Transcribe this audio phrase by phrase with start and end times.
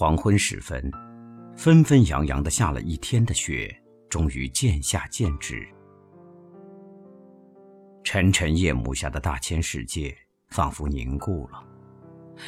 [0.00, 0.92] 黄昏时分，
[1.56, 3.76] 纷纷扬扬的下了一天的雪，
[4.08, 5.66] 终于渐下渐止。
[8.04, 10.16] 沉沉夜幕下的大千世界
[10.50, 11.60] 仿佛凝固了，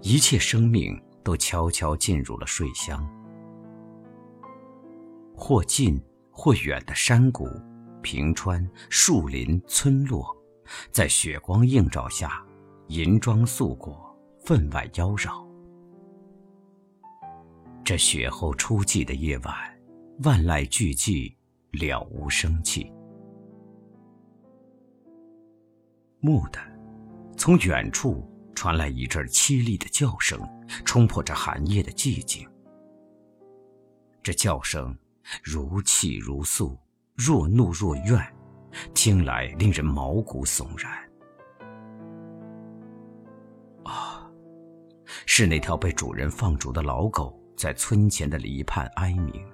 [0.00, 3.06] 一切生命都悄悄进入了睡乡。
[5.36, 7.46] 或近或远的山谷、
[8.00, 10.34] 平川、树林、村落，
[10.90, 12.42] 在雪光映照下，
[12.88, 15.43] 银装素裹，分外妖娆。
[17.84, 19.54] 这雪后初霁的夜晚，
[20.22, 21.34] 万籁俱寂，
[21.72, 22.90] 了无生气。
[26.22, 26.58] 蓦地，
[27.36, 30.40] 从远处传来一阵凄厉的叫声，
[30.86, 32.48] 冲破这寒夜的寂静。
[34.22, 34.96] 这叫声
[35.42, 36.78] 如泣如诉，
[37.14, 38.18] 若怒若怨，
[38.94, 40.90] 听来令人毛骨悚然。
[43.84, 44.26] 啊，
[45.26, 47.38] 是那条被主人放逐的老狗。
[47.56, 49.44] 在村前的篱畔哀鸣，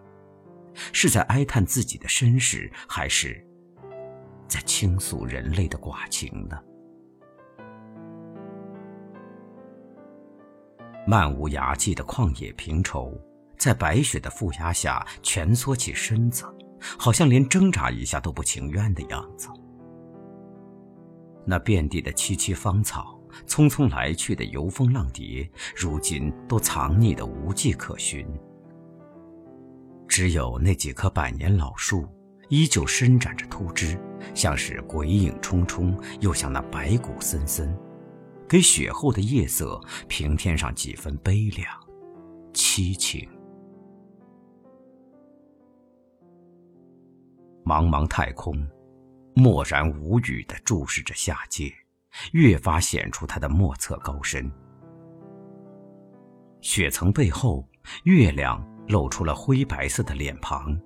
[0.92, 3.46] 是在哀叹自己的身世，还是
[4.48, 6.58] 在倾诉人类的寡情呢？
[11.06, 13.12] 漫无涯际的旷野平畴，
[13.58, 16.44] 在白雪的覆压下蜷缩起身子，
[16.98, 19.48] 好像连挣扎一下都不情愿的样子。
[21.44, 23.19] 那遍地的萋萋芳草。
[23.46, 28.26] 匆匆来去的游蜂浪蝶，如今都藏匿的无迹可寻。
[30.08, 32.06] 只有那几棵百年老树，
[32.48, 33.96] 依旧伸展着秃枝，
[34.34, 37.72] 像是鬼影冲冲，又像那白骨森森，
[38.48, 41.66] 给雪后的夜色平添上几分悲凉、
[42.52, 43.28] 凄情。
[47.64, 48.66] 茫茫太空，
[49.34, 51.72] 默然无语地注视着下界。
[52.32, 54.50] 越发显出它的莫测高深。
[56.60, 57.66] 雪层背后，
[58.04, 60.78] 月亮露出了灰白色的脸庞，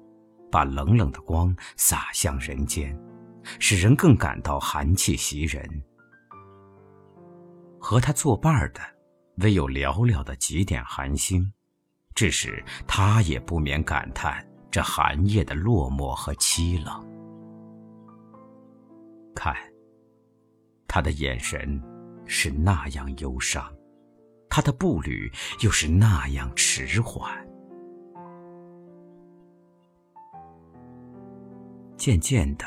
[0.51, 2.97] 把冷冷的光洒向人间，
[3.59, 5.69] 使人更感到寒气袭人。
[7.81, 8.81] 和他作伴的，
[9.39, 11.53] 唯有寥寥的几点寒星，
[12.15, 17.05] 致使他也不免感叹这寒夜的落寞和凄冷。
[19.35, 19.74] 看。
[20.87, 21.81] 他的眼神
[22.27, 23.73] 是那样忧伤，
[24.49, 25.31] 他的步履
[25.61, 27.33] 又是那样迟缓。
[31.97, 32.67] 渐渐的，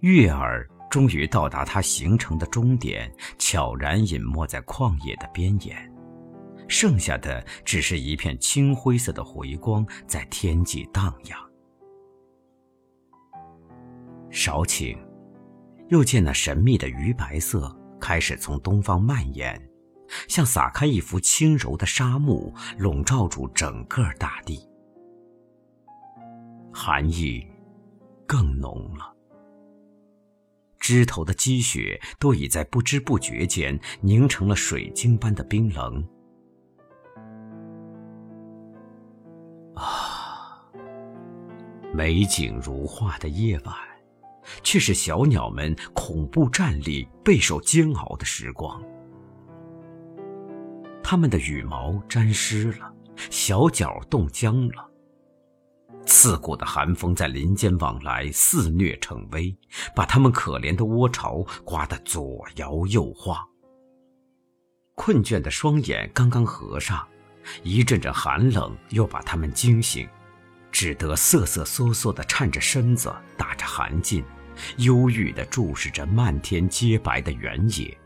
[0.00, 5.92] 月儿终于到达它行程的终点，悄然隐没在旷野的边沿，
[6.66, 11.38] 剩下的只是一片青灰色的回光在天际荡漾。
[14.30, 15.07] 少顷。
[15.88, 19.60] 又见那神秘的鱼白色开始从东方蔓延，
[20.28, 24.68] 像撒开一幅轻柔的纱幕，笼罩住整个大地。
[26.72, 27.46] 寒意
[28.26, 29.14] 更浓了，
[30.78, 36.06] 枝头的积雪都已在不知不觉间凝成了水晶般的冰冷。
[39.74, 40.62] 啊，
[41.94, 43.87] 美景如画的夜晚。
[44.62, 48.82] 却是小鸟们恐怖站立、备受煎熬的时光。
[51.02, 52.92] 它们的羽毛沾湿了，
[53.30, 54.86] 小脚冻僵了。
[56.04, 59.54] 刺骨的寒风在林间往来，肆虐成威，
[59.94, 63.36] 把它们可怜的窝巢刮得左摇右晃。
[64.94, 67.06] 困倦的双眼刚刚合上，
[67.62, 70.08] 一阵阵寒冷又把它们惊醒，
[70.72, 74.24] 只得瑟瑟缩缩地颤着身子，打着寒噤。
[74.78, 77.96] 忧郁地注视着漫天洁白的原野，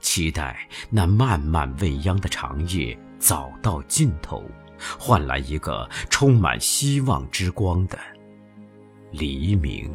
[0.00, 4.44] 期待那漫漫未央的长夜早到尽头，
[4.98, 7.98] 换来一个充满希望之光的
[9.12, 9.90] 黎明。